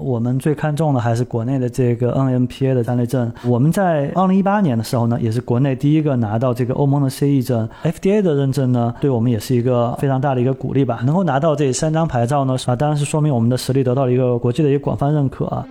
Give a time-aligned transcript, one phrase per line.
[0.00, 3.32] 我们最看重的还是国内的这个 NMPA 的三类证。
[3.46, 10.98] 我们在二零一八年的时候呢，也是国内第一个拿到这个欧盟的 CE 证，FDA 的认证呢，对我们也是一个非常大的一个鼓励吧。
[11.06, 15.64] 能够拿到这三张牌照呢，是吧，当然是说明我们的实力得到了一个国际的一个广泛认可。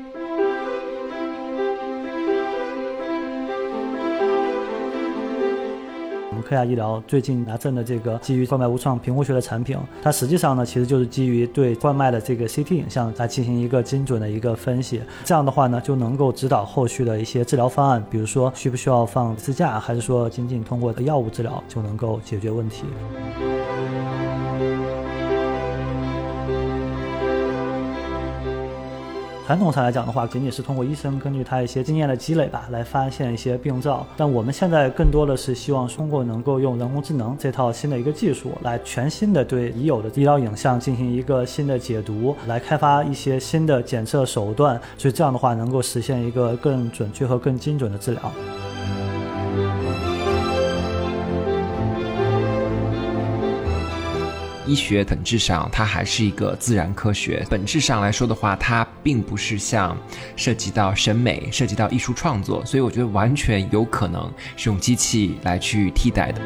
[6.54, 15.02] 科亚医疗最近拿证的这个基于冠脉无创评估学的产品，它实际上呢，其实就是基于对冠脉的这个 CT 影像来进行一个精准的一个分析。
[15.24, 22.84] 这样的话呢，就能够指导后续的一些治疗方案，比如说需不需要放支架，还是说仅仅通过药物治疗就能够解决问题。
[29.46, 34.08] 传统上来讲的话，仅仅是通过医生根据他一些经验的积累吧，来发现一些病灶。
[34.16, 44.80] 但我们现在更多的是希望通过能够用人工智能这套新的一个技术，来全新的对已有的医疗影像进行一个新的解读，来开发一些新的检测手段。
[44.98, 48.22] 所以这样的话，能够实现一个更准确和更精准的治疗。
[54.66, 59.98] 医学本质上它还是一个自然科学，本质上来说的话，它并不是像
[60.38, 66.42] 涉及到审美、涉及到艺术创作，所以我觉得完全有可能是用机器来去替代的。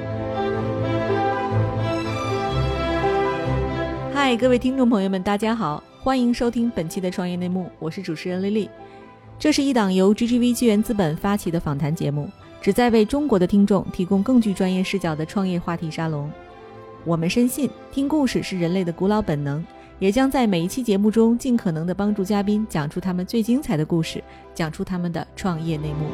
[4.13, 8.67] 嗨，各位听众朋友们，大家好，欢迎收听本期的创业内幕，我是主持人丽丽。
[9.37, 12.27] 这是一档由 GGV 纪元资本发起的访谈节目，
[12.59, 16.27] 旨在为中国的听众提供更具专业视角的创业话题沙龙。
[17.07, 19.63] 我们深信，听故事是人类的古老本能，
[19.97, 24.21] 也将在每一期节目中尽可能的帮助嘉宾讲出他们最精彩的故事，
[24.53, 26.05] 讲出他们的创业内幕。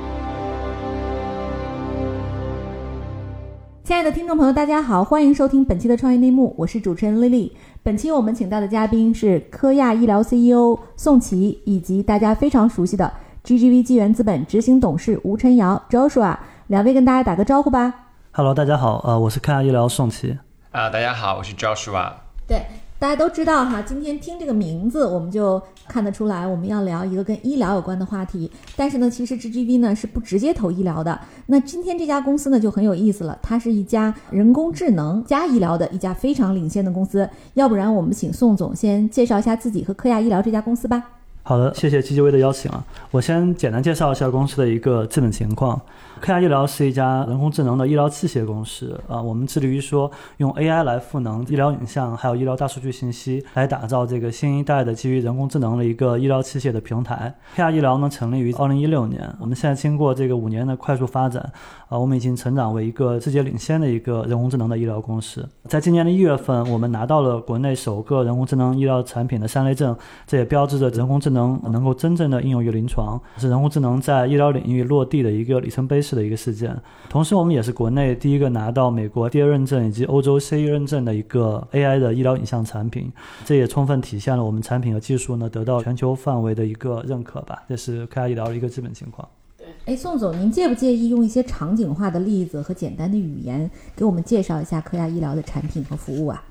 [3.84, 7.52] 亲爱的听众朋友，大家好，欢迎收听本期的创业内幕，我是主持人丽丽。
[7.82, 13.12] 本期我们请到的嘉宾是科亚医疗 CEO 宋琦，以及大家非常熟悉的
[13.44, 17.92] GGV 纪元资本执行董事吴晨瑶 Joshua，两位跟大家打个招呼吧。
[18.34, 20.38] Hello，大家好，呃，我是科亚医疗宋琦。
[20.74, 22.12] 啊，大家好，我是 Joshua。
[22.48, 22.66] 对，
[22.98, 28.52] 大家都知道哈，今天听这个名字，我们就看得出来，我们要聊一个跟医疗有关的话题。
[28.76, 31.20] 但是呢，其实 GGV 呢是不直接投医疗的。
[31.46, 37.30] 那今天这家公司呢就很有意思了，它是一家人工智能加医疗的一家非常领先的公司。
[37.54, 41.04] 要不然，我们请宋总先介绍一下自己和科亚医疗这家公司吧。
[41.44, 45.80] 好的，谢谢 GGV 的邀请啊，我先简单介绍一下公司的一个基本情况。
[46.24, 57.36] 科亚医疗是一家人工智能的医疗器械公司啊，我们致力于说用 AI 来赋能医疗影像，还有医疗大数据信息，来打造这个新一代的基于人工智能的一个医疗器械的平台。
[57.54, 61.44] 科亚医疗呢，成立于二零一六年，我们现在经过这个五年的快速发展
[61.90, 65.46] 啊，我们已经成长为一个世界领先的一个人工智能的医疗公司。
[65.66, 69.94] 在今年的一月份，我们拿到了国内首个人工智能医疗产品的三类证，
[70.26, 76.13] 这也标志着人工智能能够真正的应用于临床，是人工智能在医疗领域落地的一个里程碑式。
[76.14, 76.76] 的一个事件，
[77.10, 83.12] 同时我们也是国内第一个拿到美国第二认证以及欧洲 CE 认证的一个 AI 的医疗影像产品，
[83.46, 87.64] 这也充分体现了我们产品和技术呢得到全球范围的一个认可吧。
[87.68, 89.28] 这是科亚医疗的一个基本情况。
[89.58, 96.44] 对，哎，宋总，您介不介意用一些场景化的例子和简单的语言给我们介绍一下科亚医疗的产品和服务啊？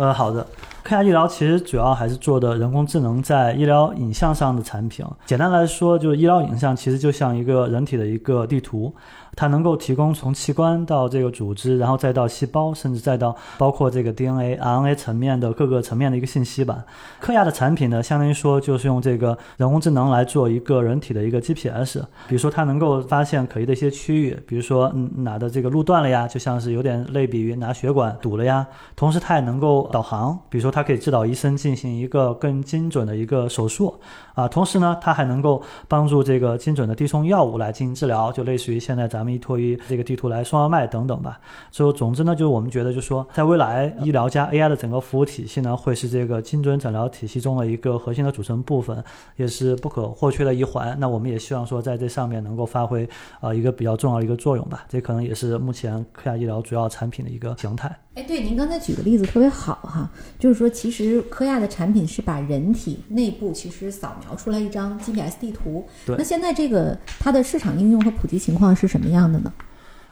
[0.00, 0.46] 呃，好的。
[0.82, 5.04] 科亚医疗其实主要还是做的人工智能在医疗影像上的产品。
[5.26, 8.90] 简单来说，就是医疗影像其实就像一个人体的一个地图。
[9.36, 16.84] 它能够提供从器官到这个组织，然后再到细胞，甚至再到包括这个 DNA、RNA 层面的各个层面的一个信息吧。
[17.20, 22.02] 科亚的产品呢，相当于说就是用这个人工智能来做一个人体的一个 GPS。
[22.26, 28.66] 比如说，它能够发现可疑的一些区域，比如说嗯哪的这个路断了呀，就像是有点类比于哪血管堵了呀。
[28.96, 33.94] 同时，它也能够导航，比如说它可以指导医生进行一个更精准的一个手术
[34.34, 34.48] 啊。
[34.48, 39.19] 同时呢，它还能够帮助这个精准的递送药物来进行治疗，就类似于现在咱。
[39.20, 41.38] 咱们依托于这个地图来送外卖等等吧。
[41.70, 49.04] 所以总之呢，就是我们觉得，就是说，在未来医疗加 AI 的整个服务体系呢，会是这个精准诊疗体系中的一个核心的组成部分，
[49.36, 50.96] 也是不可或缺的一环。
[50.98, 53.06] 那我们也希望说，在这上面能够发挥
[53.40, 54.86] 啊一个比较重要的一个作用吧。
[54.88, 57.94] 这可能也是目前科亚医疗主要产品的一个形态。
[58.14, 65.86] 哎，对，您刚才举的例子特别好哈，就是说，其实科亚的产品是把人体内部其实扫描出来一张 GPS 地图。
[66.04, 66.16] 对。
[66.16, 69.52] 那现在这个它的市场应用和普及情况是什么样的呢？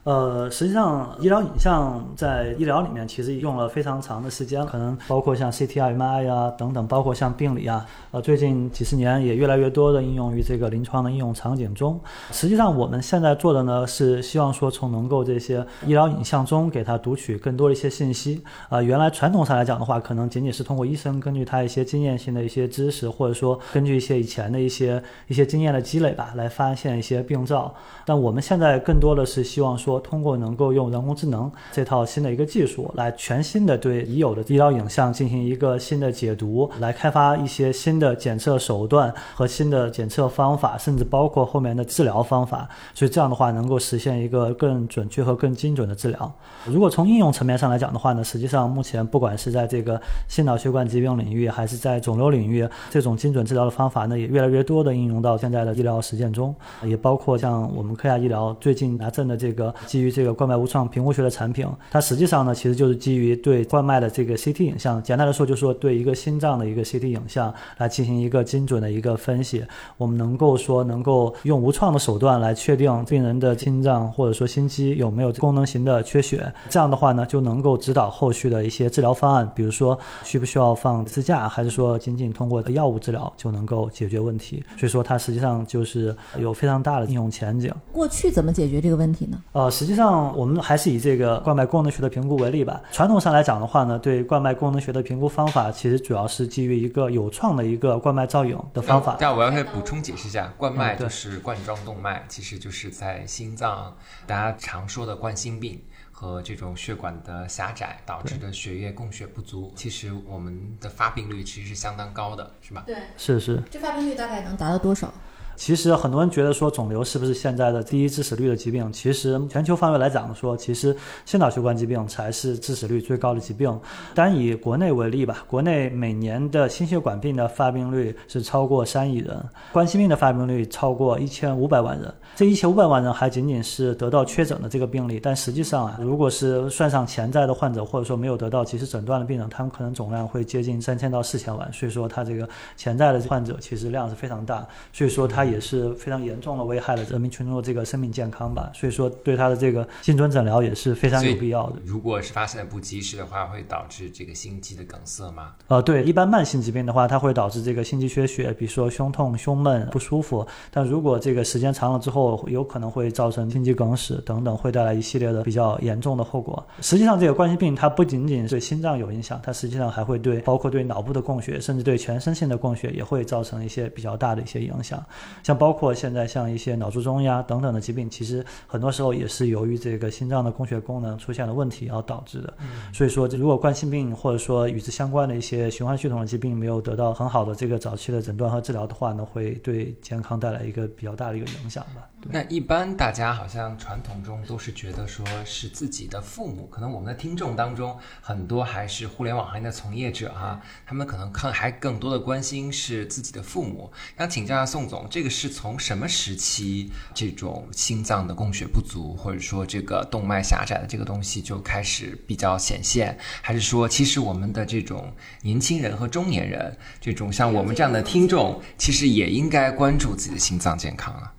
[0.04, 12.00] 呃，实际上，医疗影像在医疗里面其实用了非常长的时间，可能包括像 CT 啊、MRI 啊等等，包括像病理啊，呃，最近几十年也越来越多的应用于这个临床的应用场景中。
[12.30, 18.42] 实际上，我们现在做的呢，是希望说从能够这些医疗影像中给它读取更多的一些信息。
[18.70, 27.74] 啊，原来传统上来讲的话，可能仅仅是通过医生根据他一些经验性的一些知识，或者说根据一些以前的一些一些经验的积累吧，来发现一些病灶。
[28.06, 29.87] 但我们现在更多的是希望说。
[29.88, 42.68] 说通过能够用人工智能这套新的一个技术，来全新的对已有的医疗影像进行一个新的解读，来开发一些新的检测手段和新的检测方法，甚至包括后面的治疗方法。
[42.92, 46.30] 所以这样的话，能够实现一个更准确和更精准的治疗。
[46.66, 49.98] 如果从应用层面上来讲的话呢，实际上目前不管是在这个
[50.28, 59.74] 心脑血管疾病领域，还是在肿瘤领域，这种精准治疗的方法呢，也越来越多的应用到现在的医疗实践中，也包括像我们科亚医疗最近拿证的这个。
[59.86, 69.64] 基于这个冠脉无创评估学的产品，它实际上呢，其实就是基于对冠脉的这个 CT 影像，简单的说，就是说对一个心脏的一个 CT 影像来进行一个精准的一个分析。
[69.96, 76.52] 我们能够说，能够用无创的手段来确定病人的心脏或者说心肌有没有功能型的缺血。
[76.68, 84.62] 这样的话呢，就能够指导后续的一些治疗方案，比如说需不需要放支架，还是说仅仅通过药物治疗就能够解决问题。
[84.76, 87.72] 所以说，它实际上就是有非常大的应用前景。
[87.92, 89.40] 过去怎么解决这个问题呢？
[89.52, 89.67] 呃。
[89.70, 92.80] 实际上，我们还是以这个冠脉功能学的评估为例吧。
[92.92, 99.16] 传统上来讲的话呢，对冠脉功能学的评估方法，其实主要是基于一个有创的一个冠脉造影的方法。
[99.18, 105.80] 但我要再补充解释一下，冠脉就是冠状动脉，其实就是在心脏大家常说的冠心病
[106.12, 109.72] 和这种血管的狭窄导致的血液供血不足。
[109.76, 112.82] 其实我们的发病率其实是相当高的，是吧？
[112.86, 113.62] 对，是是。
[113.70, 115.12] 这发病率大概能达到多少？
[115.58, 118.90] 其实很多人觉得说肿瘤是不是现在的第一致死率的疾病？
[118.92, 120.96] 其实全球范围来讲说，其实
[121.26, 123.78] 心脑血管疾病才是致死率最高的疾病。
[124.14, 129.36] 单以国内为例吧，国内每年的心血管病的发病率是超过三亿人，
[129.72, 132.14] 冠心病的发病率超过一千五百万人。
[132.36, 141.68] 这一千五百万人还仅仅是得到确诊的这个病例，但实际上啊，如果是算上潜在的患者或者说没有得到及时诊断的病人，他们可能总量会接近三千到四千万。
[141.72, 144.64] 所以说，它这个潜在的患者其实量是非常大。
[144.92, 148.70] 所以说，它也是非常严重的危害了人民群众的这个生命健康吧。
[148.74, 151.76] 所以说，对他的这个精准诊疗也是非常有必要的。
[151.84, 155.52] 如果是发现的不及时的话，会导致这个心肌的梗塞吗？
[155.68, 160.46] 呃，对，一般慢性疾病的话，它会导致这个心肌缺血，比如说胸痛、胸闷不舒服。
[160.70, 166.66] 但如果这个时间长了之后，有可能会造成心肌梗死等等，会带来一系列的比较严重的后果。
[166.80, 175.02] 实际上，这个冠心病它不仅仅对心脏有影响，它实际上还会对包括对脑部的供血，甚至对全身性的供血也会造成一些比较大的一些影响。
[175.42, 182.54] 像包括现在像一些脑卒中呀等等的疾病，其实很多时候也是由于这个心脏的供血功能出现了问题而导致的。
[182.92, 192.08] 所以说，如果冠心病或者说与之相关的一些循环系统的疾病没有得到很好的这个早期的诊断和治疗的话呢，会对健康带来一个比较大的一个影响吧。
[192.24, 203.90] 那一般大家好像传统中都是觉得说是自己的父母，可能我们的听众当中很多还是互联网行业的从业者哈，他们可能看还更多的关心是自己的父母。
[204.18, 221.32] 想请教一下宋总，这个是从什么时期这种心脏的供血不足，或者说这个动脉狭窄的这个东西就开始比较显现，还是说其实我们的这种年轻人和中年人，这种像我们这样的听众，其实也应该关注自己的心脏健康啊？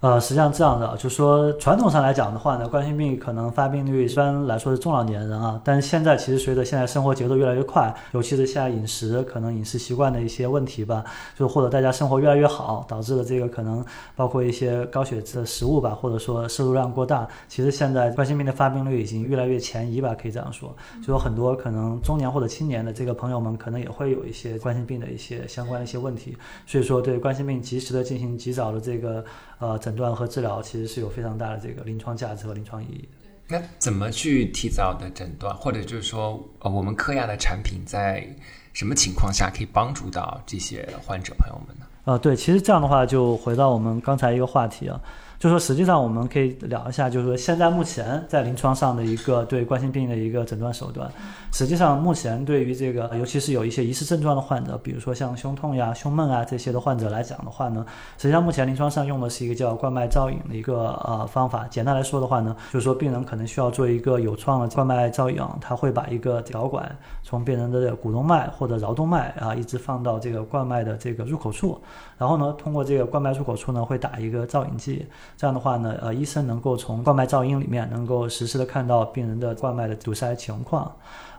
[0.00, 11.04] 呃，实际上这样的，就说传统上来讲的话呢，冠心病可能发病率一般来说是中老年人啊，但是现在其实随着现在生活节奏越来越快，尤其是现在饮食可能饮食习惯的一些问题吧，
[11.36, 13.84] 就或者大家生活越来越好，导致了这个可能
[14.16, 20.74] 包括一些高血脂的食物吧，或者说摄入量过大，其实现在冠心病的发病率已经越来越前移吧，可以这样说，
[21.06, 26.34] 就有很多可能中年或者青年的这个朋友们可能也会有一些冠心病的一些相关的一些问题，
[26.64, 29.22] 所以说对冠心病及时的进行及早的这个。
[29.60, 33.08] 呃，诊断和治疗其实是有非常大的这个临床价值和临床意义的。
[33.46, 38.26] 那怎么去提早的诊断，或者就是说，呃，我们科亚的产品在
[38.72, 41.86] 什么情况下可以帮助到这些患者朋友们呢？
[42.04, 45.00] 呃，对，其实这样的话就回到我们刚才一个话题啊。
[45.40, 51.10] 就说实际上我们可以聊一下，就是说现在目前在临床上的一个对冠心病的一个诊断手段。
[51.50, 57.86] 实际上目前对于这个，尤其是有一些疑似症状的患者，比如说像胸痛呀、胸闷啊这些的患者来讲的话呢，
[58.18, 61.66] 实际上目前临床上用的是一个叫冠脉造影的一个呃方法。
[61.70, 71.80] 简单来说的话呢，就是说病人可能需要做一个有创的冠脉造影，他会把一个导管从病人的股动脉或者桡动脉啊一直放到这个冠脉的这个入口处，
[72.18, 75.06] 然后呢通过这个冠脉入口处呢会打一个造影剂。
[75.36, 80.90] 这样的话呢，呃，医生能够从冠脉噪音里面能够实时的看到病人的冠脉的堵塞情况。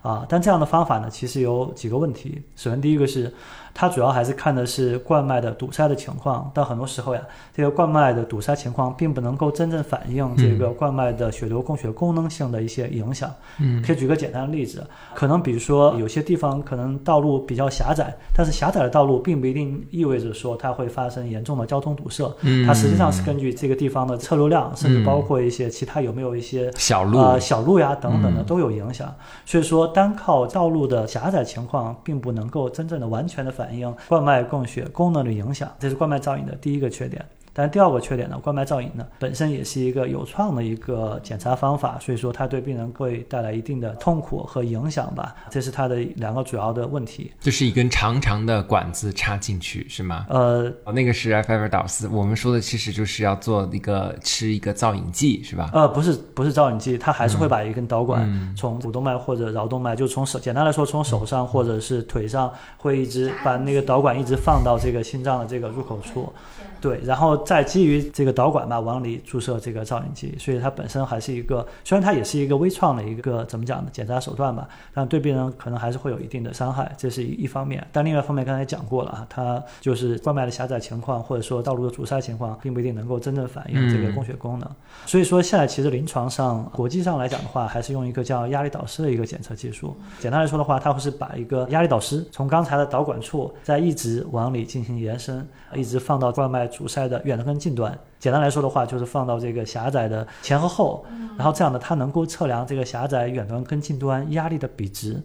[0.01, 2.41] 啊，但这样的方法呢，其实有几个问题。
[2.55, 3.33] 首先，第一个是。
[3.73, 7.21] 它主要还是看的是冠脉的堵塞的情况，但很多时候呀，
[7.55, 13.33] 这个冠脉的堵塞情况并不能够真正反映这个冠脉的血流供血功能性的一些影响。
[13.61, 22.29] 嗯，可以举个简单的例子，可能比如说有些地方可能道路比较狭窄，但是狭窄的道路并不一定意味着说它会发生严重的交通堵塞。
[22.41, 29.15] 嗯，它实际上是根据这个地方的车流量，甚至包括一些其他有没有一些小路啊小路呀等等的都有影响。
[29.45, 34.41] 所以说，单靠道路的狭窄情况，并不能够真正的完全的反映冠脉。
[34.43, 37.25] 供血功能的影响，这是冠脉造影的第一个缺点。
[37.53, 45.35] 但第二个缺点呢，冠脉造影呢本身也是一个有创的一个检查方法，所以说它对病人会带来一定的痛苦和影响吧。
[45.49, 47.31] 这是它的两个主要的问题。
[47.39, 50.25] 就是一根长长的管子插进去是吗？
[50.29, 52.07] 呃，那个是 F 尔导丝。
[52.07, 55.69] 我们说的其实就是要做一个吃一个造影剂是吧？
[55.73, 66.31] 呃，不是不是造影剂，它还是会把一根导管从股动脉或者桡动脉，就从手简单来说从手上或者是腿上，会一直把那个导管一直放到这个心脏的这个入口处。
[66.79, 77.85] 对，然后再基于这个导管吧，往里注射这个造影剂，所以它本身还是一个，虽然它也是一个微创的一个怎么讲呢，检查手段吧，但对病人可能还是会有一定的伤害，这是一一方面。
[77.91, 84.69] 但另外一方面，刚才讲过了啊，它就是冠脉的狭窄情况，或者说道路的阻塞情况，并不一定能够真正反映这个供血功能。
[85.05, 89.95] 所以说现在其实临床上、国际上来讲的话，还是用一个叫压力导丝的一个检测技术。
[90.19, 95.45] 简单来说的话，它会是把一个压力导丝从刚才的导管处，再一直往里进行延伸，
[95.75, 96.61] 一直放到冠脉。
[96.71, 101.05] 阻塞的远端跟近端，简单来说的话，就是放到这个狭窄的前和后，
[101.37, 105.21] 然后这样呢，它能够测量这个狭窄远端跟近端压力的比值。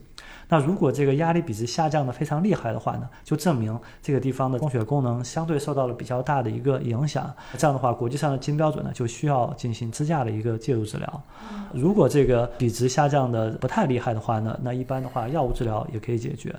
[0.48, 7.28] 那如果这个压力比值下降的非常厉害的话呢，就证明这个地方的供血功能相对受到了比较大的一个影响。
[7.58, 11.22] 这样的话，国际上的金标准呢，就需要进行支架的一个介入治疗。
[11.72, 16.54] 如果这个比值下降的不太厉害的话呢，那一般的话，药物治疗也可以解决。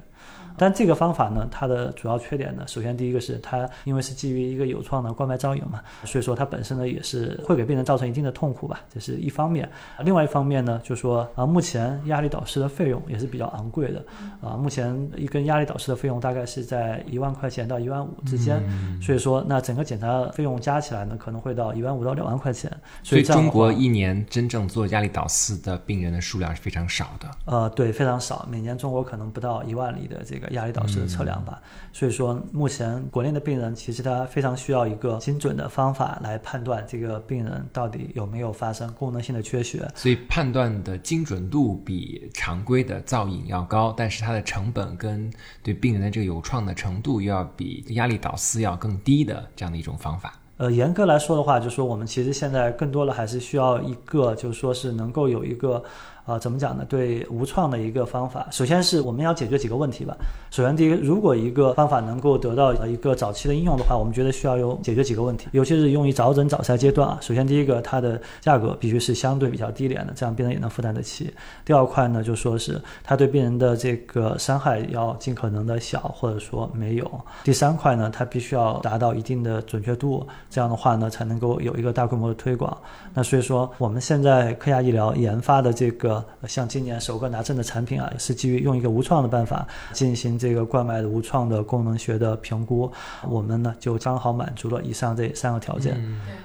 [0.57, 9.69] 但这个方法呢，它的主要缺点呢，首先第一个是它因为是基于一个有创的冠脉造影嘛，所以说它本身呢也是会给病人造成一定的痛苦吧，这是一方面。
[10.03, 14.03] 另外一方面呢，就说啊，目前压力导丝的费用也是比较昂贵的，
[14.41, 18.59] 啊，目前一根压力导丝的费用大概是在一万块钱到一万五之间，
[19.01, 22.71] 所以说那整个检查费用加起来呢，可能会到一万五到两万块钱。
[23.03, 27.29] 所以中国一年真正做压力导丝的病人的数量是非常少的。
[27.45, 30.46] 呃，对，非常少，每年中国可能不到一万例的这个。
[30.51, 31.61] 压力导致的测量吧，
[31.91, 50.33] 所以说目前国内的病人其实他非常需要一个精准的方法来判断这个病人到底有没有发生功能性的缺血，所以判断的精准度比常规的造影要高，但是它的成本跟对病人的这个有创的程度又要比压力导丝要更低的这样的一种方法。
[50.57, 55.83] 呃，严格来说的话，就是说我们其实现在更多的还是需要一个，就是说是能够有一个。
[56.27, 56.85] 啊，怎么讲呢？
[56.89, 60.13] 对无创的一个方法，首先是我们要解决几个问题吧。
[60.51, 67.17] 首先，第一个，如果一个方法能够得到一个早期的应用的话，我们觉得需要有解决几个问题，尤其是用于早诊早筛阶段啊。
[67.21, 71.33] 首先，第一个，它的价格必须是相对比较低廉的，这样病人也能负担得起。
[71.63, 77.09] 第二块呢，就说是它对病人的这个伤害要尽可能的小，或者说没有。
[77.45, 82.77] 第三块呢，它必须要达到一定的准确度，这样的话呢，才能够有一个大规模的推广。
[83.13, 86.16] 那所以说，我们现在科亚医疗研发的这个。
[86.47, 92.91] 像今年首个拿证的产品啊，是基于用一个无创的办法进行这个冠脉的无创的功能学的评估，
[93.27, 95.97] 我们呢就刚好满足了以上这三个条件。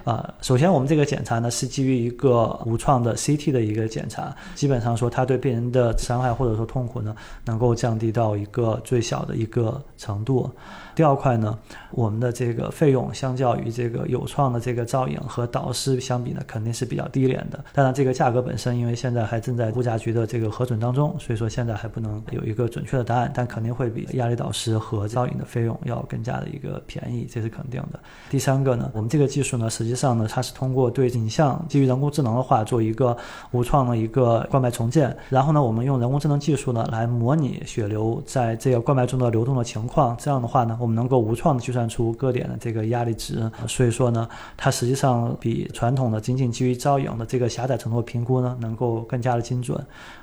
[0.04, 7.14] 啊，首先我们这个检查呢是基于一个无创的 CT 的一个检查，基本上说它对病人的伤害或者说痛苦呢
[7.44, 10.50] 能够降低到一个最小的一个程度。
[10.94, 11.58] 第二块呢，
[11.92, 17.64] 我们的这个费用相较于这个有创的这个造影和导师相比呢，肯定是比较低廉的。
[17.72, 23.30] 当然，这个价格本身，因为现在还正在在物价局的这个核准当中，所以说现在还不能有一个准确的答案。
[23.32, 28.00] 但肯定会比压力导师和造影的费用要更加的一个便宜，这是肯定的。
[28.28, 33.16] 第三个呢，我们这个技术呢，实际上呢，它是通过对影像基于人工智能的话，做一个
[33.52, 40.16] 无创的一个冠脉重建，然后呢，我们用人工智能技术呢，来模拟血流在这个冠脉中的流动的情况。
[40.18, 40.76] 这样的话呢。
[40.80, 49.78] 我们能够无创的计算出各点的这个压力值，所以说呢，它实际上比传统的仅仅基于造影的这个狭窄程度评估呢，能够更加的精准。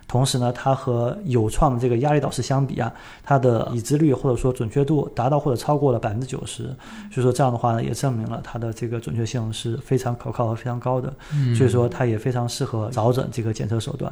[0.07, 2.91] 同时呢，它和有创的这个压力导师相比啊，
[3.23, 6.63] 它的已知率或者说准确度达到或者超过了百分之九十。
[7.11, 11.13] 所以说这样的话呢，也证明了它的这个准确性是非常可靠和非常高的。
[11.55, 14.11] 所以说它也非常适合早诊这个检测手段。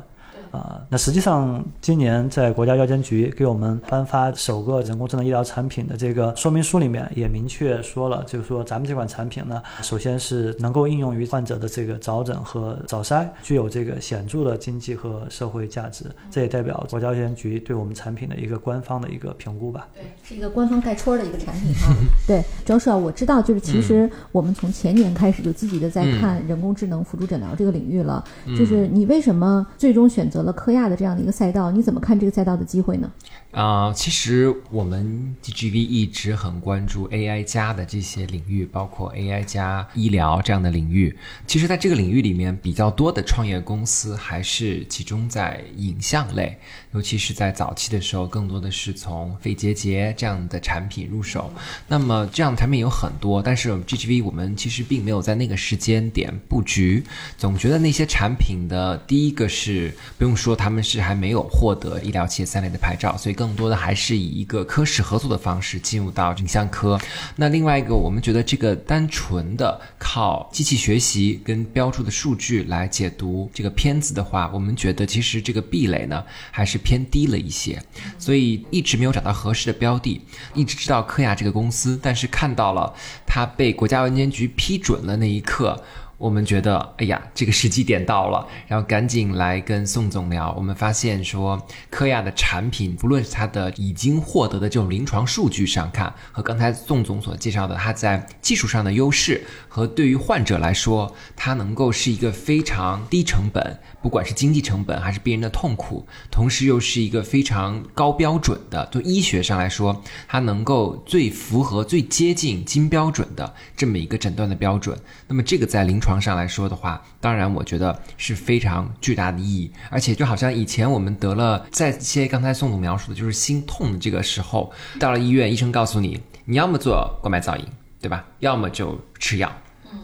[0.52, 16.06] 啊，那实际上今年在国家药监局给我们颁发首个人工智能医疗产品的这个说明书里面也明确说了，就是说咱们这款产品呢，首先是能够应用于患者的这个早诊和早筛，具有这个显著的经济和社会价值。
[16.32, 19.88] 这也代表国家药监局对我们产品的一个官方的一个评估吧。
[19.94, 21.94] 对，是一个官方盖戳的一个产品哈。
[22.28, 28.24] 对，周帅，我知道，就是其实我们从前年开始就积极的在看人工智能辅助诊疗这个领域了。
[28.58, 31.72] 就是你为什么最终选择了科亚的这样的一个赛道？
[31.72, 33.12] 你怎么看这个赛道的机会呢？
[33.52, 41.18] 啊，其实我们 GGV 一直很关注 AI 加的这些领域，包括 AI 加医疗这样的领域。
[41.48, 46.58] 其实，在这个领域里面，比较多的创业公司还是集中在影像类，
[46.94, 51.52] 尤其是在早期的时候，更多的是从肺结节这样的产品入手。
[51.88, 57.04] 那么，这样的产品有很多，但是 GGV 我们其实并没有在那个时间点布局，
[57.38, 63.58] 总觉得那些产品的第一个是不用说，他们是还没有获得医疗器械三类的牌照，所以更。
[63.58, 66.96] 多的还是以一个科室合作的方式进入到影像科。
[67.36, 77.82] 那另外一个，我们觉得这个单纯的靠机器学习跟标注的数据来解读这个片子的话，我们觉得其实这个壁垒呢还是偏低了一些，
[78.18, 80.22] 所以一直没有找到合适的标的。
[80.54, 82.94] 一直知道科亚这个公司，但是看到了
[83.26, 85.84] 它被国家文监局批准了那一刻。
[86.20, 90.52] 我们觉得，哎呀，这个时机点到了，然后赶紧来跟宋总聊。
[90.58, 114.98] 我们发现说，科亚的产品，不论是它的已经获得的这种临床数据上看，和刚才宋总所介绍的它在技术上的优势，和对于患者来说，它能够是一个非常低成本，不管是经济成本还是病人的痛苦，同时又是一个非常高标准的，就医学上来说，它能够最符合、最接近金标准的这么一个诊断的标准。
[115.28, 116.18] 那么这个在临床。
[116.22, 127.66] 上来说的话，当然我觉得是非常巨大的意义，而且就好像以前我们得了，在一些刚才宋总描述的，就是心痛的这个时候，到了医院，医生告诉你，你要么做冠脉造影，
[128.02, 128.26] 对吧？
[128.40, 129.52] 要么就吃药。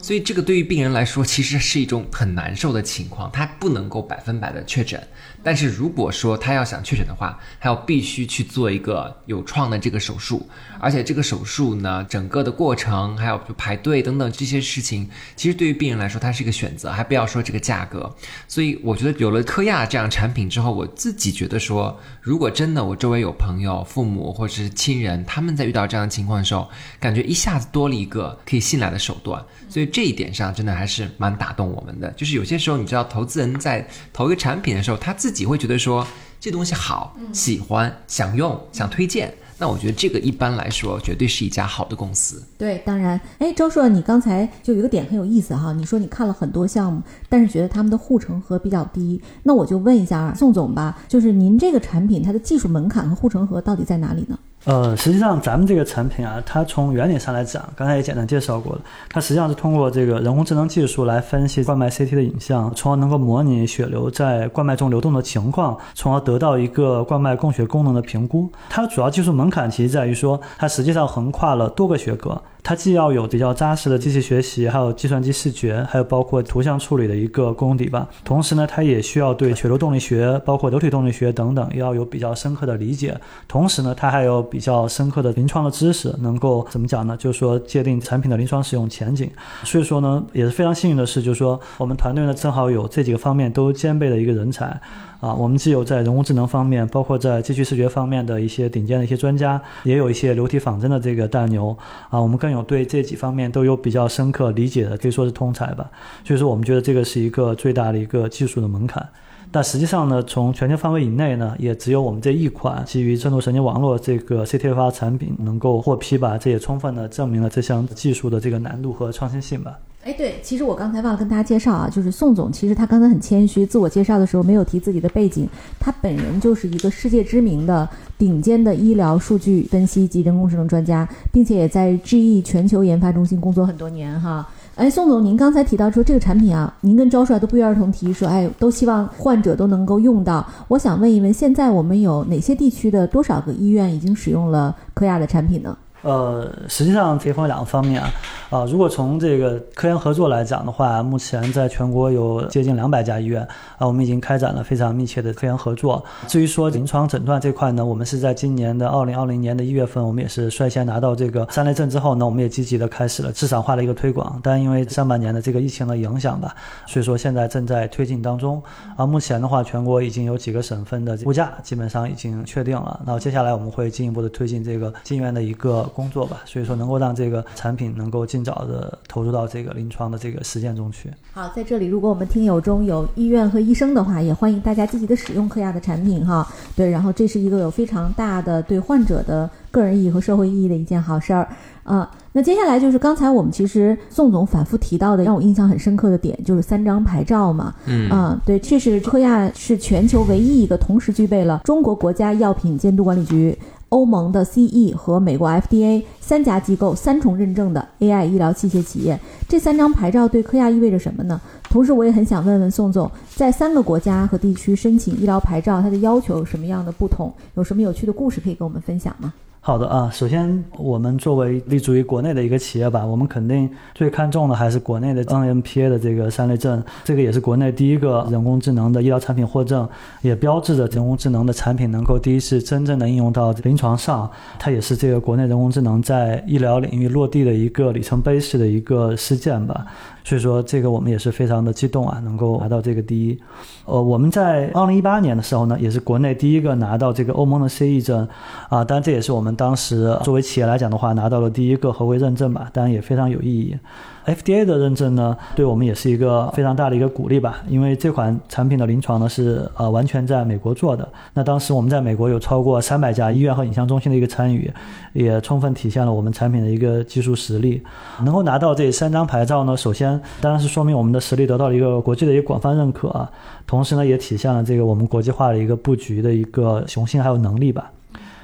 [0.01, 5.01] 所以这个对于病人来说，其实是一种很难受的情况，他不能够百分百的确诊。
[5.45, 10.47] 但是如果说他要想确诊的话，他要必须去做一个有创的这个手术，
[10.79, 18.13] 而且这个手术呢，整个的过程还有就排队等等这些事情，其实对于病人来说，它是一个选择，还不要说这个价格。
[18.47, 29.43] 所以我觉得有了科亚这样产品之后，我自己觉得说，如果真的我周围有朋友、父母或者是亲人，他们在遇到这样的情况的时候，感觉一下子多了一个可以信赖的手段。
[29.67, 32.09] 所以这一点上真的还是蛮打动我们的。
[32.11, 36.07] 就是有些时候，你知道，投资人在投一个产品的时候，他自己会觉得说
[36.39, 39.33] 这东西好，喜欢，想用，想推荐。
[39.63, 42.43] 那我觉得这个一般来说，绝对是一家好的公司。
[42.57, 49.21] 对，当然，哎，周硕，你刚才就有个点很有意思哈，你说你看了很多项目，但是觉得他们的护城河比较低。
[49.43, 54.37] 那我就问一下宋总吧，就是您这个产品它的技术门槛和护城河到底在哪里呢？
[54.65, 68.49] 呃，实际上咱们这个产品啊，它从原理上来讲，刚才也简单介绍过了，它实际上是通过这个人工智能技术来分析冠脉 CT 的影像，从而能够模拟血流在冠脉中流动的情况，从而得到一个冠脉供血功能的评估。
[68.69, 72.41] 它主要技术门槛其实在于说，它实际上横跨了多个学科。
[72.63, 78.07] 它既要有比较扎实的机器学习，还有计算机视觉，还有包括图像处理的一个功底吧。
[78.23, 83.19] 同时呢，它也需要对血流动力学、包括流体动力学等等要有比较深刻的理解。
[83.49, 87.17] 同时呢，它还有比较深刻的临床的知识，能够怎么讲呢？
[87.17, 89.29] 就是说界定产品的临床使用前景。
[89.65, 94.79] 所以说呢，也是非常幸运的是，就是说我们团队呢正好有这几个方面都兼备的一个人才。
[95.23, 101.69] 啊，我们既有在人工智能方面，包括在机器视觉方面的一些顶尖的一些专家，也有一些流体仿真的这个大牛
[102.09, 105.89] 啊，我们更有对这几方面都有比较深刻理解的，可以说是通才吧。
[106.25, 109.07] 所以说，我们觉得这个是一个最大的一个技术的门槛。
[109.53, 116.39] 但实际上呢，从全球范围以内呢，也只有我们这一款基于深度神经网络这个 CTFR 产品能够获批吧。
[116.39, 119.77] 这也充分的证明了这项技术的这个难度和创新性吧。
[120.03, 125.47] 哎，对，其实我刚才忘了跟大家介绍啊，就是宋总，其实他刚才很谦虚，自我介绍的时候没有提自己的背景，
[125.79, 127.87] 他本人就是一个世界知名的
[128.17, 134.49] 顶尖的医疗数据分析及人工智能专家，并且也在 GE 全球研发中心工作很多年哈。
[134.75, 140.43] 哎，宋总，您刚才提到说这个产品啊，您跟招帅都不约而同提说，哎，都希望患者都能够用到。
[140.67, 145.77] 我想问一问，现在我们有哪些地区的多少个医院已经使用了科亚的产品呢？
[146.03, 148.09] 呃，实际上可以分为两个方面啊，
[148.49, 153.41] 啊，如果从这个科研合作来讲的话，目前在全国有接近两百家医院
[153.77, 156.03] 啊，我们已经开展了非常密切的科研合作。
[156.27, 164.39] 至于说临床诊断这块呢，我们是在今年的二零二零年的一月份，我们也是率先拿到这个三类证之后呢，我们也积极的开始了市场化的一个推广。
[164.43, 166.53] 但因为上半年的这个疫情的影响吧，
[166.85, 168.61] 所以说现在正在推进当中。
[168.97, 172.99] 啊，目前的话，全国已经有几个省份的物价基本上已经确定了。
[173.05, 181.09] 那接下来我们会进一步的推进这个进院的一个工作吧，所以说能够让这个产品能够尽早的投入到这个临床的这个实践中去。
[181.31, 186.47] 好，在这里，如果我们听友中有医院和医生的话，也欢迎大家积极的使用科亚的产品哈。
[186.75, 191.47] 对，然后这是一个有非常大的对患者的个人意义和社会意义的一件好事儿
[191.83, 192.09] 啊。
[192.35, 197.73] 那接下来就是刚才我们其实宋总反复提到的，让我印象很深刻的点就是三张牌照嘛。
[197.85, 203.55] 嗯啊，对，确实科亚是全球唯一一个同时具备了中国国家药品监督管理局。
[203.93, 211.39] 欧盟的 CE 和美国 FDA 三家机构三重认证的 AI 医疗器械企业，这三张牌照对科亚意味着什么呢？
[211.69, 217.31] 同时，我也很想问问宋总，在三个国家和地区申请医疗牌照，它的要求有什么样的不同？
[217.53, 219.31] 有什么有趣的故事可以跟我们分享吗？
[219.65, 229.87] 好的啊，首先我们作为立足于国内的一个企业吧，我们肯定最看重的还是国内的 NMPA 的这个三类证，这个也是国内第一个人工智能的医疗产品获证，
[230.21, 239.85] 也标志着人工智能的产品能够第一次真正的应用到临床上，它也是这个国内人工智能在医疗领域落地的一个里程碑式的一个事件吧。
[240.25, 243.37] 所以说，这个我们也是非常的激动啊，能够拿到这个第一。
[243.85, 248.25] 呃，我们在二零一八年的时候呢，也是国内第一个拿到这个欧盟的 CE 证
[248.69, 253.77] 啊，当然这也是我们当时作为企业来讲的话，拿到了第一个合规认证吧，当然也非常有意义。
[254.25, 261.05] FDA 的认证呢，对我们也是一个非常大的一个鼓励吧，因为这款产品的临床呢是呃完全在美国做的。
[261.33, 264.71] 那当时我们在美国有超过三百家医院和影像中心的一个参与，
[265.11, 267.83] 也充分体现了我们产品的一个技术实力。
[268.23, 273.27] 能够拿到这三张牌照呢，首先当然是说明我们的实力得到了一个国际的一个广泛认可，
[273.67, 277.91] 同时呢也体现了这个我们国际化的一个布局的一个雄心还有能力吧。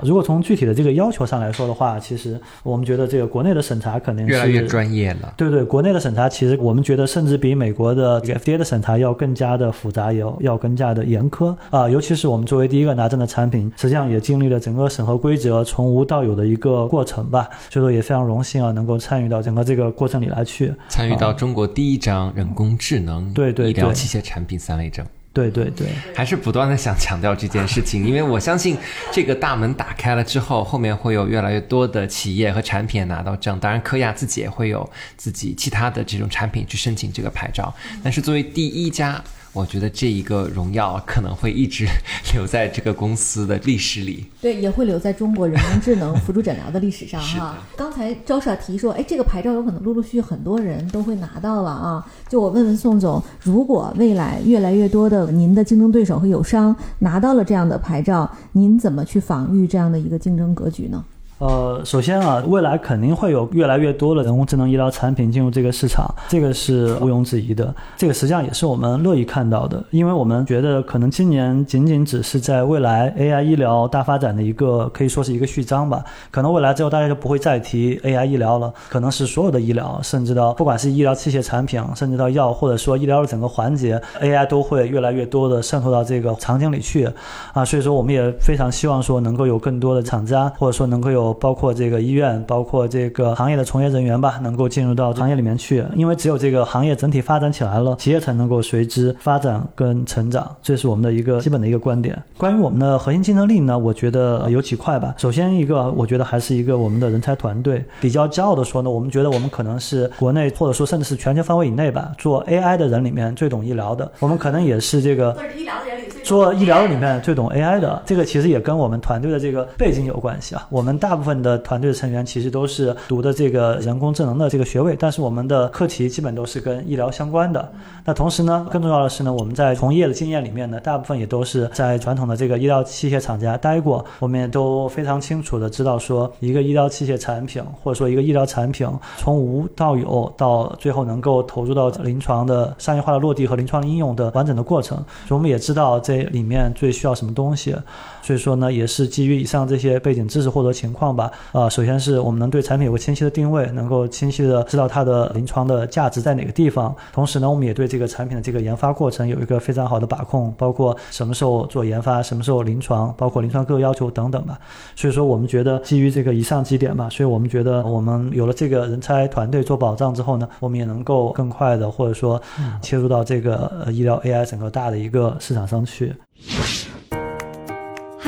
[0.03, 5.33] 如果从具体的这个要求上来说的话，其实我们觉得这个国内的审查肯定是越来越专业了。
[5.37, 11.89] 对对，国内的审查其实我们觉得甚至比美国的这个 FDA 的审查要更加的复杂，也要要更加的严苛啊。
[11.89, 17.49] 尤其是我们作为第一个拿证的产品，实际上也经历了整个审核规则从无到有的一个过程吧。
[17.69, 25.05] 所以说也非常荣幸啊，能够参与到整个这个过程里来去，参与到中国第一张人工智能对对医疗器械产品三类证。
[25.39, 28.75] 对对对，还是不断的想强调这件事情， 因为我相信
[29.11, 33.57] 这个大门打开了之后，后面会有越来越多的企业和产品拿到证。
[33.59, 37.73] 当然，科亚自己也会有自己其他的这种产品去申请这个牌照。
[38.03, 39.23] 但是作为第一家。
[39.51, 41.85] 我觉得这一个荣耀可能会一直
[42.33, 47.57] 留在这个公司的历史里，对，也会留在中国人工智能辅助诊疗的历史上哈。
[47.75, 52.05] 刚才招少提说，哎，这个牌照有可能陆陆续续很多人都会拿到了啊。
[52.27, 61.03] 就我问问宋总，如果未来越来越多的您的竞争对手和友商拿到了这样的牌照，您怎么去防御这样的一个竞争格局呢？
[61.39, 67.73] 呃，首先啊，未来肯定会有越来越多的人工智能医疗产品进入这个市场，这个是毋庸置疑的。
[67.95, 76.03] 这个实际上也是我们乐意看到的，因为我们觉得可能今年仅仅只是在未来 AI 医疗大发展的一个可以说是一个序章吧。
[76.29, 87.09] 可能未来之后大家就不会再提 AI 医疗了，可能是所有的医疗，甚至到不管是医疗器械产品，甚至到药，或者说医疗的整个环节，AI 都会越来越多的渗透到这个场景里去。
[87.53, 91.28] 啊，所以说我们也非常希望说能够有更多的厂家，或者说能够有。
[91.33, 95.83] 包括这个医院，包括这个行业的从业人员吧，能够进入到行业里面去。
[95.95, 100.55] 因为只有这个行业整体发展起来了，企业才能够随之发展跟成长。
[100.61, 102.17] 这是我们的一个基本的一个观点。
[102.37, 105.13] 关于我们的核心竞争力呢，我觉得有几块吧。
[105.17, 107.83] 首先一个，我觉得还是一个我们的人才团队。
[107.99, 114.11] 比较骄傲的说呢，我们觉得我们可能是国内或者说甚至是全球范围以内吧，做 AI 的人里面最懂医疗的。
[114.19, 117.99] 我们可能也是这个做医疗的人里做医疗里面最懂 AI 的。
[118.05, 120.67] 这个其实也跟我们团队的这个背景有关系啊。
[120.69, 127.67] 我们大部分的团队成员其实都是读的这个人工智能的这个学位，但是我们的课题基本都是跟医疗相关的。
[128.05, 138.87] 那同时呢，更重要的是呢，我们在从业的经验里面呢，大部分也都是在传统的这个医疗器械厂家待过，我们也都非常清楚的知道说，一个医疗器械产品或者说一个医疗产品
[139.17, 144.97] 从无到有，到最后能够投入到临床的商业化的落地和临床应用的完整的过程。
[145.27, 147.75] 所以我们也知道这里面最需要什么东西。
[148.21, 151.31] 所以说呢，也是基于以上这些背景知识或者情况吧。
[151.51, 156.95] 呃，首先是我们能对产品有个清晰的定位，能够清晰的知道它的临床的价值在哪个地方。
[157.11, 164.59] 同时呢，我们也对这个产品的这个研发过程有一个非常好的把控，包括什么时候做研发，什么时候临床，包括临床各个要求等等吧。
[164.95, 172.41] 所以说，我们觉得基于这个以上几点吧，所以我们觉得我们有了这个人才团队做保障之后呢，我们也能够更快的或者说
[172.81, 176.13] 切入到这个医疗 AI 整个大的一个市场上去。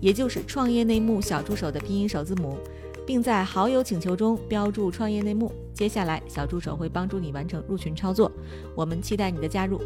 [0.00, 2.56] 也就是创业内幕小助手的拼音首字母，
[3.06, 5.52] 并在好友请求中标注“创业内幕”。
[5.74, 8.30] 接下来，小助手会帮助你完成入群操作。
[8.74, 9.80] 我们期待你的加入。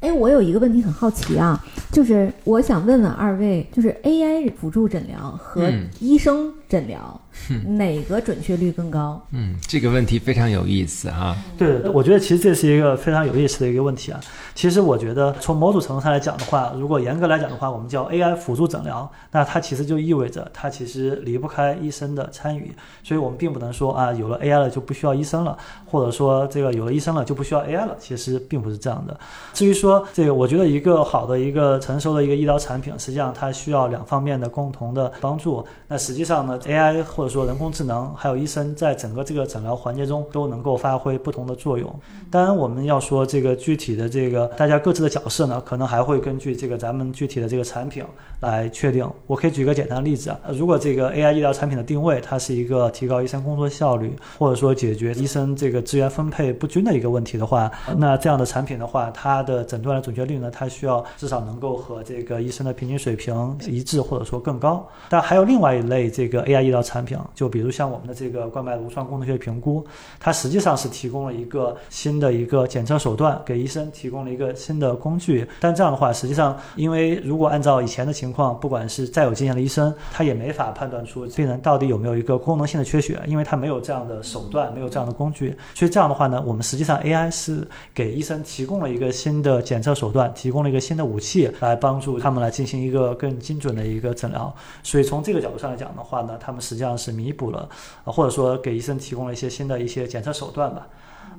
[0.00, 7.21] 哎，我有一个问题很好奇啊，就是我想问问二位，就是 AI 辅助诊疗和医生诊疗。
[7.76, 9.20] 哪个准确率更高？
[9.30, 11.36] 嗯，这个问题非常有意思啊。
[11.58, 14.20] 对，我觉得其实这是一个非常有意思的一个问题啊。
[14.54, 22.72] 其实我觉得从某种程度上来讲的话，如果严格来讲的话，我们叫 AI 辅助诊疗，那它其实就意味着它其实离不开医生的参与。
[23.02, 27.96] 所以我们并不能说啊，有了 AI 了就不需要医生了，或者说这个有了医生了就不需要 AI 了。
[27.98, 29.18] 其实并不是这样的。
[29.54, 35.64] 至于说这个，我觉得一个好的一个成熟的一个医疗产品，实际上它需要两方面的共同的帮助。
[35.88, 41.88] 那实际上呢，AI 或或者说人工智能还有医生在整个这个诊疗环节中都能够发挥不同的作用。
[42.32, 48.02] 当然，我们要说这个具体的这个大家各自的角色呢，可能还会根据这个咱们具体的这个产品
[48.40, 49.08] 来确定。
[49.28, 64.84] 我可以举个简单的例子啊，如果这个 AI 医疗产品的定位它是一个提高医生工作效率，或者说解决医生这个资源分配不均的一个问题的话，那这样的产品的话，它的诊断的准确率呢，它需要至少能够和这个医生的平均水平一致，或者说更高。
[65.08, 69.84] 但还有另外一类这个 AI 医疗产品，就比如像我们的这个冠脉无创功能学评估，
[70.20, 75.46] 它实际上是提供了一个新的一个检测手段，给医生提供了一个新的工具。
[75.60, 85.56] 但这样的话，实际上，因为如果按照以前的情况，不管是再有经验的医生，他也没法判断出病人到底有没有一个功能性的缺血，因为他没有这样的手段，没有这样的工具。
[85.74, 94.54] 所以这样的话呢，我们实际上 AI 是给医生提供了一个新的检测手段，提供了一个新的武器，来帮助他们来进行一个更精准的一个诊疗。
[94.82, 97.68] 所以从这个角度上来讲的话呢，他们实际上是弥补了。
[98.04, 100.86] 或者说给医生提供了一些新的一些检测手段吧，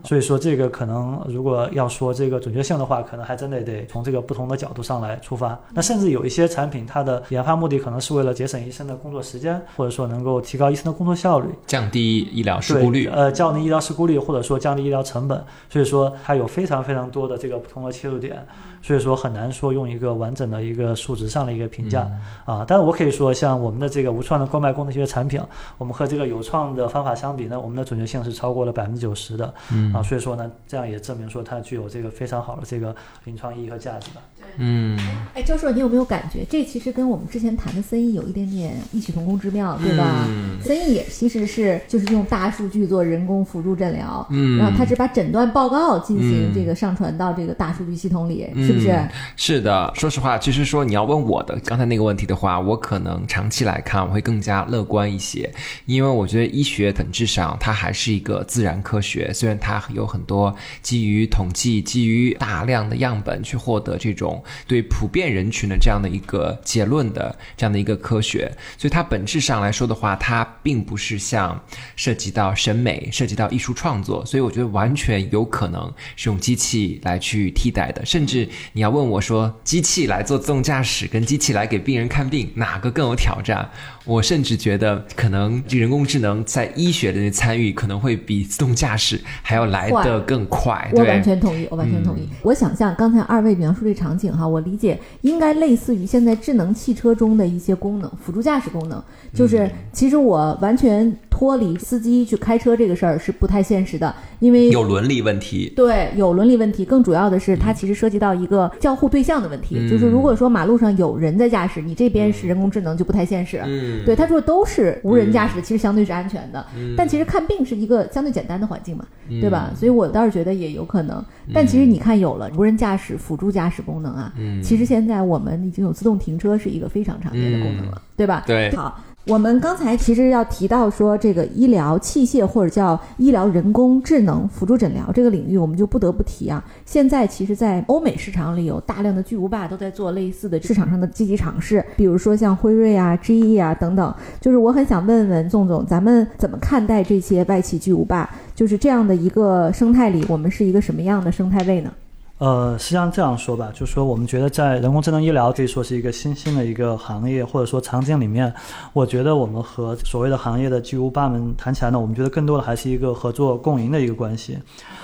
[0.04, 5.58] 所以说这个可能如果要说这个准确性的话，可能还真的得从这个不同的角度上来出发。
[5.74, 15.42] 那甚至有一些产品，它的研发目的可能是为了节省医生的工作时间，或者说能够提高医生的工作效率，降低医疗事故率，呃，降低医疗事故率，或者说降低医疗成本。
[15.70, 18.46] 所以说它有非常非常多的这个不同的切入点。
[18.82, 22.06] 所以说很难说用一个完整的一个数值上的一个评价
[22.44, 25.40] 啊，但是我可以说，像我们的这个无创的冠脉功能学产品，
[25.78, 29.54] 我们和这个有创的方法相比呢，我们的准确性是超过了百分之九十的
[29.94, 34.22] 啊，所以说呢，这样也证明说它具有这个非常好的这个临床意义和价值吧。
[34.58, 35.00] 嗯，
[35.34, 40.28] 哎，教授，你有没有感觉这其实跟我们之前谈的森易有一点点异曲同工之妙，对吧？
[40.62, 48.68] 森易也其实是就是用大数据做人工辅助诊疗，嗯，然后他只把诊断报告进行这个上传到这个大数据系统里，是。
[48.68, 49.00] 是不是？
[49.38, 55.50] 是的，说实话，其实说你要问我的刚才那个问题的话，我可能长期来看我会更加乐观一些，
[55.86, 71.62] 因为我觉得医学本质上它还是一个自然科学，虽然它有很多基于统计、基于大量的样本去获得这种对普遍人群的这样的一个结论的这样的一个科学，所以它本质上来说的话，它并不是像
[71.96, 78.48] 涉及到审美、涉及到艺术创作，所以我觉得完全有可能是用机器来去替代的，甚至。
[78.74, 83.70] 你要问我说，机器来做自动驾驶跟机器来给病人看病，哪个更有挑战？
[84.06, 90.90] 我甚至觉得，可能这人工智能在医学的参与可能会比自动驾驶还要来得更快。
[90.94, 92.28] 我完全同意，我完全同意。
[92.42, 99.02] 我想象刚才二位描述这场景哈，我理解应该类似于现在智能汽车中的一些功能，辅助驾驶功能，
[99.34, 101.16] 就是其实我完全。
[101.44, 105.74] 脱离司机去开车这个事儿是不太现实的，因为有伦理问题。
[105.76, 106.86] 对，有伦理问题。
[106.86, 113.62] 更主要的是，它其实涉及到一个交互对象的问题，嗯就是如果说马路上有人在驾驶，你这边是人工智能就不太现实。
[113.66, 116.66] 嗯，对，他说都是无人驾驶的，其实相对是安全的。
[116.78, 119.70] 嗯但其实看病是一个相对简单的环境嘛，嗯对吧？
[119.76, 121.22] 所以我倒是觉得也有可能。
[121.54, 128.46] 但其实你看，有了无人驾驶辅助驾驶功能啊，嗯其实现在我们已经有自动停车是一个非常常见的功能了，对吧？
[128.48, 128.98] 对好。
[129.26, 136.62] 我们刚才其实要提到说，这个医疗器械或者叫医疗人工智能辅助诊疗这个领域，我们就不得不提啊。
[136.86, 144.14] 现在其实，在欧美市场里有大量的巨无霸都在做类似的市场上的积极尝试，比如说像辉瑞啊、GE 啊等等。
[144.42, 148.30] 就是我很想问问宋总，咱们怎么看待这些外企巨无霸？
[148.54, 151.90] 就是这样的一个生态里，我们是一个什么样的生态位呢？
[152.40, 158.54] 呃，实际上这样说吧，就是说我们觉得在人工智能医疗可以说是一个新兴的一个行业，或者说场景里面，
[158.92, 164.58] 我觉得我们和所谓的行业的巨无霸们谈起来呢，我们觉得更多的还是一个合作共赢的一个关系。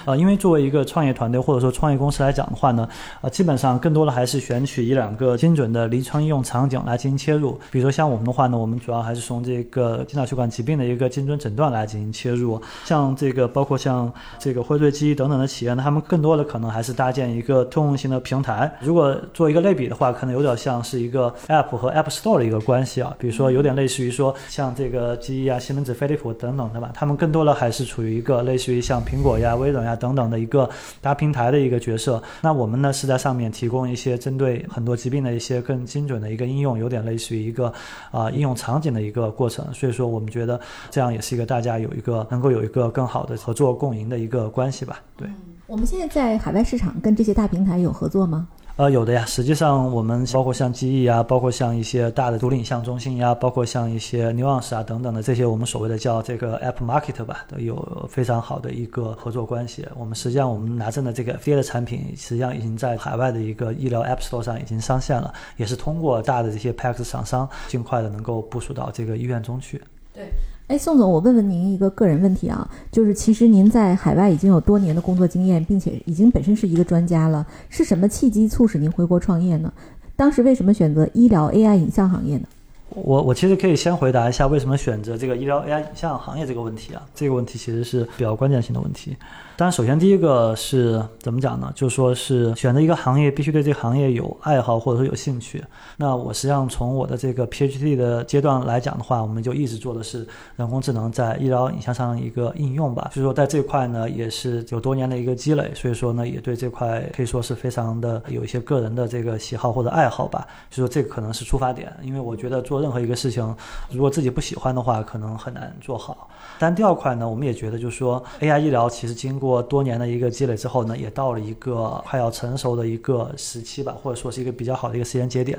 [0.05, 2.87] 呃，因为作为一个创业团队或者说创业公司来讲的话呢，
[3.21, 7.59] 呃，基本上更多的还是选取一两个精准的临床应用场景来进行切入。
[7.71, 12.61] 比如说像我们的话呢，我们主要还是从这个心脑血管疾病的一个精准诊断来进行切入。
[12.85, 18.71] 像这个包括像这个辉瑞、基等等的企业呢，他们更多的可能还是搭建一个通用性的平台。
[18.81, 23.15] 如果做一个类比的话，可能有点像是一个 App 和 App Store 的一个关系啊。
[23.19, 30.69] 比如说有点类似于说像这个 GE 啊、西门子、飞利浦等等的吧，他们更多的还是处于一个类似于像苹果呀、微软呀啊等等的一个
[31.01, 32.21] 搭平台的一个角色。
[32.41, 37.73] 那我们呢是在上面提供一些针对很多疾病的一些更精准的一个应用，有点类似于一个
[38.11, 39.65] 啊、应用场景的一个过程。
[39.73, 44.99] 所以说我们觉得这样也是一个大家有一个能够有一个更好的合作共赢的一个关系吧。
[45.17, 45.27] 对。
[45.67, 48.47] 我们现在在海外市场跟这些大平台有合作吗？
[48.79, 49.25] 呃，有的呀。
[49.25, 59.85] 实际上，我们包括像记忆啊，包括像一些大的独立影像中心呀，包括像一些 Nuance 啊等等的这些，我们所谓的叫这个 App Market 吧，都有非常好的一个合作关系。
[59.95, 69.81] 我们实际上我们拿证的这个 FDA 的产品，实际上已经在海外的一个医疗 App Store 上已经上线了，也是通过大的这些 PAX 厂商，尽快的能够部署到这个医院中去。
[70.13, 70.31] 对
[70.69, 79.73] 哎，宋总，我问问您一个个人问题啊，就是其实您在海外已经有多年的工作经验，并且已经本身是一个专家了，是什么契机促使您回国创业呢？
[80.15, 82.43] 当时为什么选择医疗 AI 影像行业呢？
[82.89, 89.15] 我我其实可以先回答一下为什么选择这个医疗 AI 影像行业这个问题啊，这个问题其实是比较关键性的问题。
[89.55, 91.69] 当然，首先第一个是怎么讲呢？
[91.75, 95.61] 就说是选择一个行业，必须对这个行业有爱好或者说有兴趣。
[95.97, 100.25] 那我实际上从我的这个 PhD 的阶段来讲的话，我们就一直做的是
[100.55, 103.11] 人工智能在医疗影像上的一个应用吧。
[103.13, 110.47] 所以说在这块呢，也是有多年的一个积累，所以说呢，也对这块可以说是非常的有一些个人的这个喜好或者爱好吧。
[110.71, 113.55] 所以说这个可能是出发点，因为我觉得做任何一个事情，
[113.91, 116.29] 如果自己不喜欢的话，可能很难做好。
[116.57, 125.57] 但第二块呢，我们也觉得就是说，AI 医疗其实经过多年的一个积累之后呢，也到了一个快要成熟的一个时期吧，或者说是一个比较好的一个时间节点。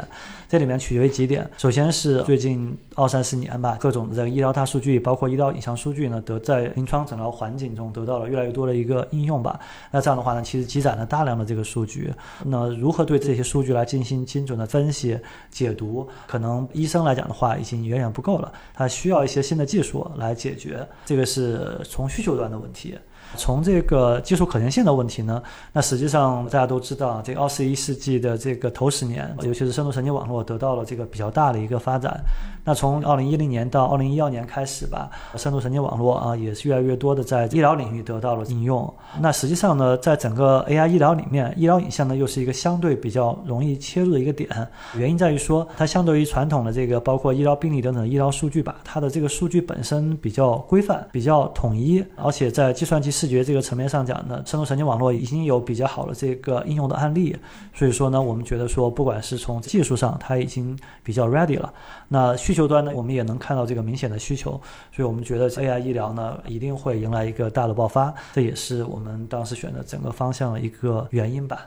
[0.48, 9.58] 这里面取决于几点，首先是最近二三十年吧，各种的这个医疗大数据，包括医疗影像数据呢，得在临床诊疗环境中得到了越来越多的一个应用吧。
[9.90, 12.12] 那这样的话呢，其实积攒了大量的这个数据。
[12.44, 15.18] 那如何对这些数据来进行精准的分析、
[15.50, 20.86] 解读，可能医生来讲的话已经远远不够了，他需要一些新的技术来解决。
[21.06, 22.98] 这个是从需求端的问题。
[23.36, 25.40] 从这个技术可行性的问题呢，
[25.72, 32.20] 那实际上大家都知道，这二十一世纪的这个头十年，尤其是深度神经网络得到了这个比较大的一个发展。
[32.70, 38.88] 那从二零一零年到二零一二年开始吧，深度神经网络啊也是越来越多的在医疗领域得到了应用。
[39.18, 44.48] 那实际上呢，在整个 AI 医疗里面，医疗影像呢又是一个相对比较容易切入的一个点。
[44.96, 57.36] 原因在于说，它相对于传统的这个包括医疗病例等等医疗数据吧，它的这个数据本身比较规范、比较统一，而且在计算机视觉这个层面上讲呢，深度神经网络已经有比较好的这个应用的案例。
[57.74, 61.72] 所以说呢，我们觉得说，不管是从技术上，它已经比较 ready 了。
[62.06, 64.52] 那需求端呢，我们也能看到这个明显的需求，
[64.92, 71.66] 所以我们觉得 AI 医疗呢一定会迎来一个大的爆发，这也是我们当时选择整个方向的一个原因吧。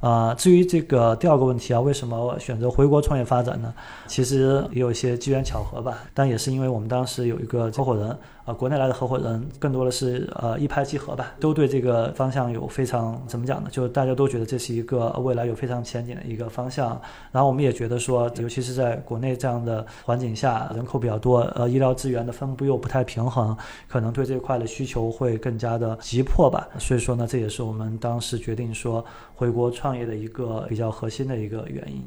[0.00, 3.74] 啊、至于这个第二个问题啊，为什么选择回国创业发展呢？
[4.06, 8.16] 其实也有一些机缘巧合吧，但也是因为我们当时有一个合伙人，
[8.48, 13.68] 呃，国内来的合伙人，更多的是呃一拍即合吧，都对这个方向有非常怎么讲呢？
[13.70, 16.98] 就是大家都觉得这是一个未来有非常前景的一个方向。
[17.30, 23.54] 然后我们也觉得说，尤其是在国内这样的环境下，人口比较多，呃，医疗资源的分布又不太平衡，
[23.86, 26.66] 可能对这块的需求会更加的急迫吧。
[26.78, 32.02] 所以说呢，这也是我们当时决定说回国创业的一个比较核心的一个原因。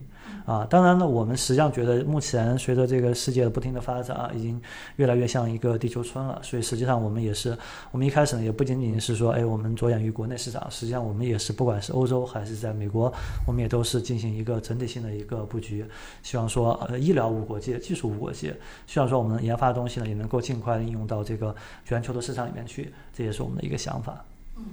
[0.46, 4.62] 啊，当然呢，我们实际上觉得目前随着这个世界的不停的发展啊，已经
[4.96, 6.40] 越来越像一个地球村了。
[6.44, 7.58] 所以实际上我们也是，
[7.92, 13.14] 我们一开始呢也不仅仅是说，哎，我们着眼于国内市场，实际上我们也是不管是欧洲还是在美国，
[13.46, 15.86] 我们也都是进行一个整体性的一个布局，
[16.24, 18.56] 希望说呃医疗无国界，技术无国界，
[18.88, 24.26] 希望说我们研发的东西呢也能够尽快应用到这个全球的市场里面去，这也是我们的一个想法。
[24.58, 24.66] 嗯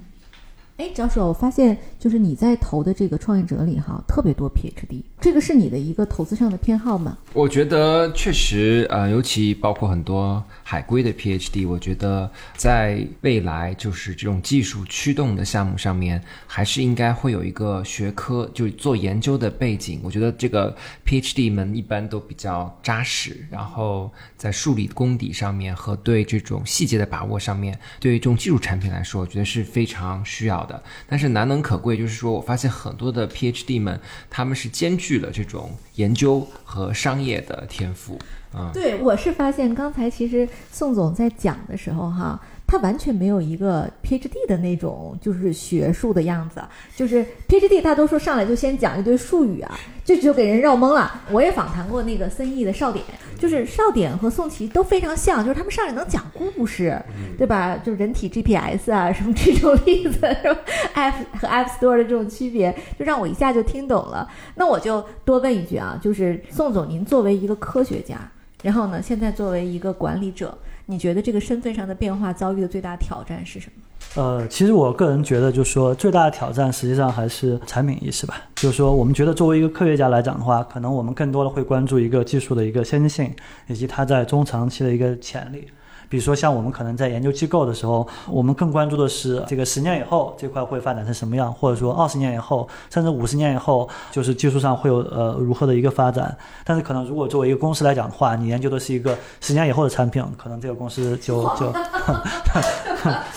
[0.79, 7.19] 哎，教授，我发现就是你在投的这个创业者里哈，特别多 PhD，这个是你的一个投资上的偏好吗？
[7.33, 20.01] 我觉得确实，呃，尤其包括很多海归的 PhD，我觉得在未来就是这种技术驱动的项目上面，还是应该会有一个学科，就做研究的背景。
[20.05, 20.73] 我觉得这个
[21.05, 30.65] PhD 们一般都比较扎实，然后在数理功底上面和对这种细节的把握上面，对于这种技术产品来说，我觉得是非常需要
[31.07, 38.19] 但是难能可贵，就是说我发现很多的 PhD 们，他们是兼具了这种研究和商业的天赋。
[38.55, 42.41] 嗯，对，我是发现刚才其实宋总在讲的时候哈。
[42.69, 46.63] 他完全没有一个 PhD 的那种就是学术的样子，
[46.95, 51.23] 就是 PhD 大多数上来就先讲一堆术语啊，这就给人绕懵了。
[51.33, 53.03] 我也访谈过那个森毅的少典，
[53.39, 57.01] 就是少典和宋琦都非常像，就是他们上来能讲故事，
[57.39, 57.79] 对吧？
[57.79, 60.21] 就人体 GPS 啊什么这种例子，
[60.95, 64.29] App 和 App Store 的这种区别，就让我一下就听懂了。
[64.57, 68.31] 那我就多问一句啊，就是宋总，您作为一个科学家，
[68.63, 70.57] 然后呢，现在作为一个管理者。
[70.91, 74.23] 你觉得这个身份上的变化遭遇的最大挑战是什么？
[74.23, 78.41] 呃，其实我个人觉得，就是说最大的挑战实际上还是产品意识吧。
[78.55, 83.31] 就是说，我们觉得作为一个科学家来讲的话，可能我们更多的会关注一个技术的一个先进性，
[83.67, 85.69] 以及它在中长期的一个潜力。
[86.09, 96.35] 比如说，像我们可能在研究机构的时候，我们更关注的是这个十年以后这块会发展成什么样，或者说二十年以后，甚至五十年以后，就是技术上会有呃如何的一个发展。
[96.65, 101.71] 但是可能如果作为一个公司来讲的话，你研究的是一个十年以后的产品，可能这个公司就 就，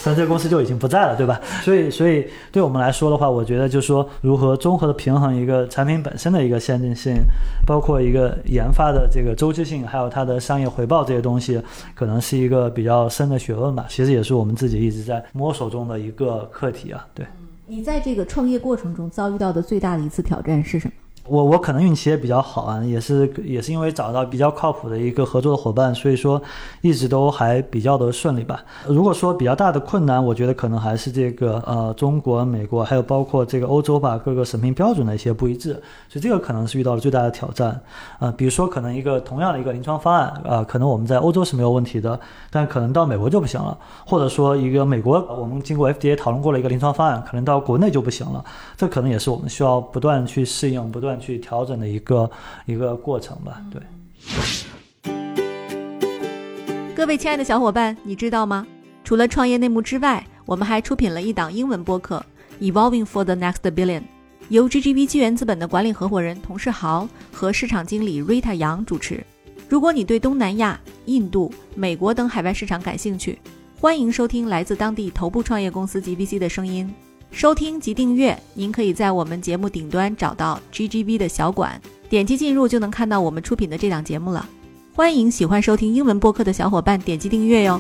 [0.06, 1.42] 那这个公司就已经不在了，对吧？
[1.64, 7.16] 所以，所以对我们来说的话，我觉得就是说，如何综合的平衡一个产品本身的一个先进性，
[7.68, 11.62] 包括一个研发的这个周期性，还有它的商业回报这些东西，
[11.94, 12.61] 可能是一个。
[12.70, 17.08] 比较深的学问吧，其实也是我们自己一直在摸索中的一个课题啊。
[17.14, 17.26] 对，
[17.68, 20.94] 你在这个创业过程中遭遇到的最大的一次挑战是什么？
[21.28, 26.42] 我我可能运气也比较好啊，也是也是因为找到比较靠谱的一个合作的伙伴，所以说
[26.82, 28.64] 一直都还比较的顺利吧。
[28.88, 35.74] 如果说比较大的困难，我觉得可能还是这个呃中国、美国还有包括这个欧洲吧，各个审评标准的一些不一致，
[36.10, 37.80] 所以这个可能是遇到了最大的挑战。
[38.20, 42.20] 呃，比如说可能一个同样的一个临床方案，呃，可能我们在欧洲是没有问题的，
[42.50, 48.44] 但可能到美国就不行了，或者说一个美国我们经过 FDA 讨论过了一个临床方案，可能到国内就不行了，
[48.76, 51.11] 这可能也是我们需要不断去适应、不断。
[51.20, 52.30] 去调整的一个
[52.66, 53.82] 一个过程吧，对。
[56.96, 58.68] 各位亲爱的小伙伴，你知道吗？
[59.04, 62.24] 除了创业内幕之外，我们还出品了一档英文播客
[62.72, 64.00] 《Evolving for the Next Billion》，
[64.50, 69.24] 由 GGV 纪元资本的管理合伙人童世豪和市场经理 Rita 杨主持。
[69.68, 73.40] 如果你对东南亚、印度、美国等海外市场感兴趣，
[73.80, 76.94] 欢迎收听来自当地头部创业公司 GVC 的声音。
[77.32, 84.48] 收听及订阅，您可以在我们节目顶端找到 GGV 的小馆，点击进入就能看到我们出品的这档节目了。
[84.94, 87.80] 欢迎喜欢收听英文播客的小伙伴点击订阅哟。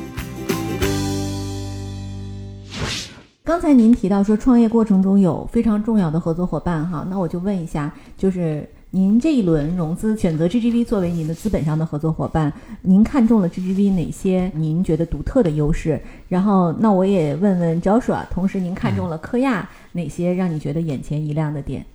[3.43, 8.67] 刚才您提到说创业过程中有非常重要的合作伙伴哈，那我就问一下，就是。
[8.93, 15.97] 您这一轮融资选择 GGV 作为您的资本上的合作伙伴，您看中了 GGV 哪些您觉得独特的优势？
[16.27, 21.85] 然后，那我也问问 Joshua，同时您看中了科亚哪些让你觉得眼前一亮的点？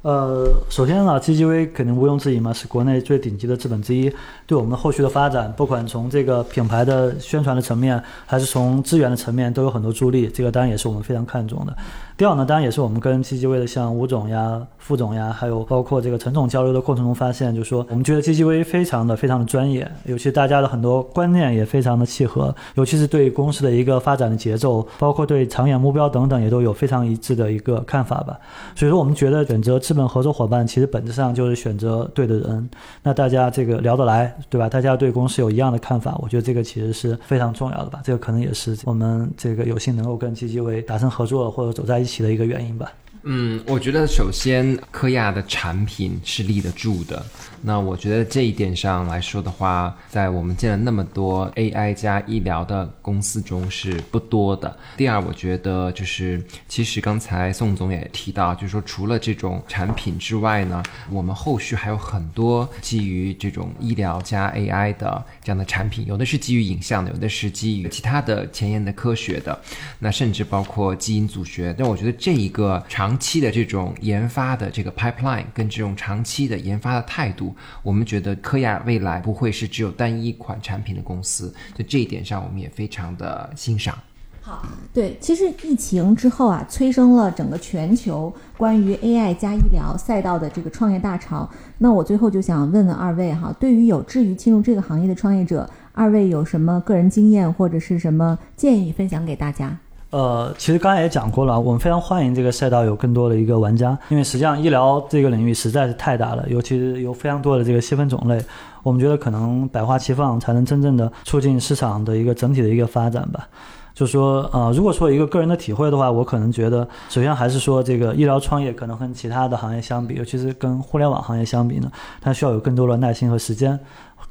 [0.00, 4.10] 呃，首先呢，GGV 肯定毋庸置疑嘛，是国内最顶级的资本之一，
[4.46, 10.26] 对我们后续的发展，不管从这个品牌的宣传的层面，还是从资源的层面，都有很多助力。
[10.26, 11.76] 这个当然也是我们非常看重的。
[12.16, 14.66] 第二呢，当然也是我们跟 GGV 的像吴总呀。
[14.82, 28.36] 副总呀，还有包括这个陈总交流的过程中发现，就是说我们觉得 GGV 非常的非常的专业，尤其大家的很多观念也非常的契合，尤其是对公司的一个发展的节奏，包括对长远目标等等，也都有非常一致的一个看法吧。
[28.74, 32.68] 所以说，我们觉得选择资本合作伙伴，其实本质上就是选择对的人。
[33.04, 34.68] 那大家这个聊得来，对吧？
[34.68, 38.00] 大家对公司有一样的看法，我觉得这个其实是非常重要的吧。
[38.02, 42.92] 这个可能也是我们这个有幸能够跟 GGV 达成合作或者走在一起的一个原因吧。
[43.22, 47.24] 嗯，我觉得首先科亚的产品是立得住的。
[47.64, 54.76] 那我觉得这一点上来说的话，在我们见了那么多 AI 加医疗的公司中是不多的。
[54.96, 69.56] 第二，我觉得就是其实刚才宋总也提到，就是说除了这种产品之外呢，我们后续还有很多基于这种医疗加 AI 的这样的产品，有的是基于影像的，有的是基于其他的前沿的科学的，
[70.00, 71.72] 那甚至包括基因组学。
[71.78, 77.51] 但我觉得这一个长期的这种研发的这个 pipeline 跟这种长期的研发的态度，
[77.82, 83.96] 我们觉得科亚未来不会是只有单一款产品的公司，在这一点上我们也非常的欣赏。
[84.44, 91.48] 好，对，其实疫情之后啊，催生了整个全球关于 AI 加医疗赛道的这个创业大潮。
[91.78, 99.78] 那我最后就想问问二位哈，对于有志于进入这个行业的创业者，二位有什么个人经验或者是什么建议分享给大家？
[100.12, 108.38] 呃，其实刚才也讲过了，我们非常欢迎这个赛道有更多的一个玩家，因为实际上医疗这个领域实在是太大了，尤其是有非常多的这个细分种类，
[108.82, 113.48] 我们觉得可能百花齐放才能真正的促进市场的一个整体的一个发展吧。
[113.94, 121.90] 就说呃，如果说一个个人的体会的话，我可能觉得，首先还是说这个医疗创业可能跟其他的行业相比，尤其是跟互联网行业相比呢，
[122.20, 123.78] 它需要有更多的耐心和时间。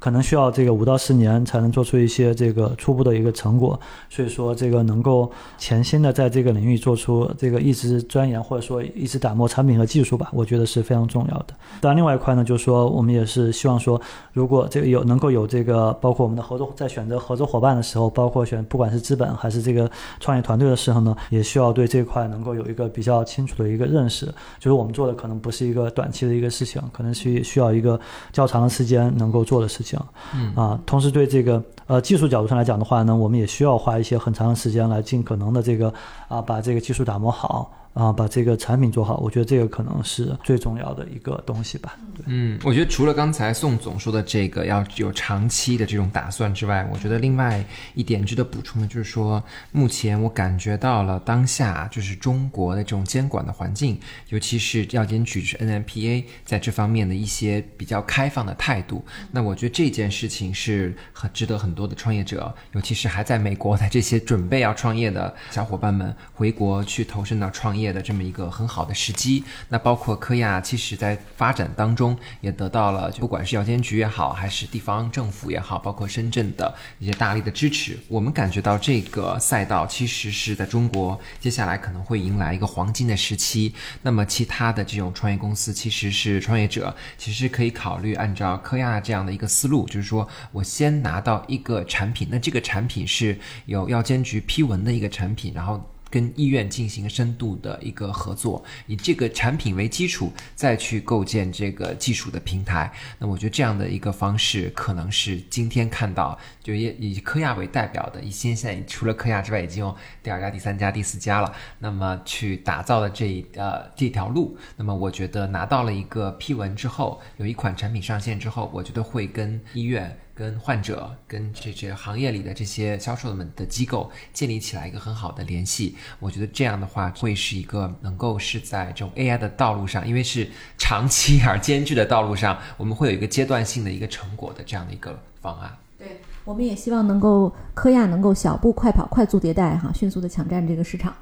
[0.02, 3.80] 可能需要这个五到十年才能做出一些这个初步的一个成果，
[4.10, 11.54] 所以说这个能够潜心的在这个领域做出这个一直钻研或者说一直打磨产品和技术吧，我觉得是非常重要的。
[11.80, 14.02] 当然，另外一块呢，就是说我们也是希望说，
[14.34, 19.88] 如果这个有能够有这个，包括我们的合作在选择合作伙伴的时候，包括选不管是资本还是这个
[20.20, 24.26] 创业团队的时候呢，也需要对这块能够有一个比较清楚的一个认识，
[24.58, 27.99] 就是我们做的可能不是一个短期的一个事情，可能是需要一个
[28.34, 29.91] 较长的时间能够做的事情。
[30.36, 35.94] 嗯啊，同时对这个呃技术角度上来讲的话呢，我们也需要花一些很长的时间来尽可能的这个
[36.28, 37.72] 啊把这个技术打磨好。
[37.94, 41.98] 啊，把这个产品做好，我觉得这个可能是最重要的一个东西吧。
[42.26, 47.62] 嗯，我觉得除了刚才宋总说的这个要有长期的这种打算之外，我觉得另外
[47.94, 59.04] 一点值得补充的就是说，目前我感觉到了当下就是中国的这种监管的环境，尤其是药监局是 NMPA 在这方面的一些比较开放的态度。
[59.32, 67.81] 那我觉得这件事情是很值得很多的创业者，尤其是还在美国的这些准备要创业的小伙伴们回国去投身到创业。
[67.82, 83.74] 业的这么一个很好的时机，那包括科亚，其实在发展当中也得到了，不管是药监局也好，还是地方政府也好，包括深圳的一些大力的支持，我们感觉到这个赛道其实是在中国接下来可能会迎来一个黄金的时期。
[84.04, 95.82] 那么其他的这种创业公司，其实是创业者，其实可以考虑按照科亚这样的一个思路，就是说我先拿到一个产品，那这个产品是有药监局批文的一个产品，然后。
[96.12, 102.91] 跟医院进行深度的一个合作，以这个产品为基础，再去构建这个技术的平台。
[103.18, 111.55] 那我觉得这样的一个方式，可能是今天看到，就以以科亚为代表的一些现在除了科亚之外，已经有第二家、第三家、第四家了。
[111.80, 120.20] 那么去打造的这一呃这条路，那么我觉得拿到了一个批文之后，有一款产品上线之后，我觉得会跟医院。
[120.34, 135.72] 跟患者、跟这这行业里的这些销售们的机构建立起来一个很好的联系，我觉得这样的话会是一个能够是在这种 AI 的道路上，因为是长期而艰巨的道路上，我们会有一个阶段性的一个成果的这样的一个方案。
[135.98, 141.14] 对，我们也希望能够科亚能够小步快跑、快速迭代，哈，迅速的抢占这个市场。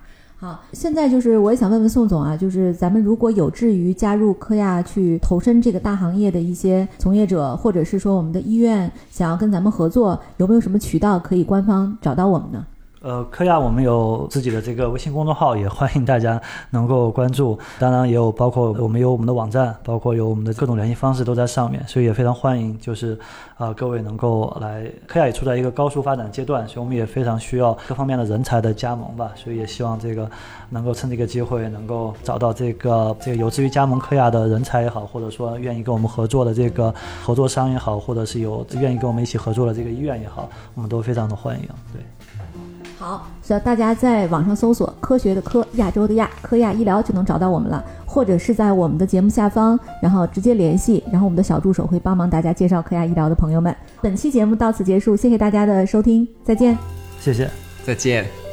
[0.42, 12.66] 好，现在就是我也想问问宋总啊，就是咱们如果有志于加入科亚去投身这个大行业的一些从业者，或者是说我们的医院想要跟咱们合作，有没有什么渠道可以官方找到我们呢？
[13.02, 17.58] 呃，科亚我们有自己的这个微信公众号，也欢迎大家能够关注。
[17.80, 23.18] 当然也有包括我们有我们的网站，包括有我们的各种联系方式都在上面，所以也非常欢迎，就是
[23.56, 24.86] 啊各位能够来。
[25.08, 29.32] 科亚也处在一个高速发展阶段，所以我们也非常需要各方面的人才的加盟吧。
[29.34, 30.30] 所以也希望这个
[30.70, 36.94] 能够趁这个机会，能够找到这个这个有志于加盟科亚的人才也好，或者说愿意跟我们合作的这个
[37.24, 41.66] 合作商也好，或者是有愿意跟我们一起合作的这个医院也好，我们都非常的欢迎。
[41.94, 42.02] 对。
[43.00, 53.74] 好，所以大家在网上搜索“科学的科，亚洲的亚，科亚医疗”就能找到我们了，或者是在我们的节目下方，然后直接联系，然后我们的小助手会帮忙大家介绍科亚医疗的朋友们。
[54.02, 56.78] 本期节目到此结束，谢谢大家的收听，再见。
[57.22, 57.50] 谢谢，
[57.86, 58.49] 再见。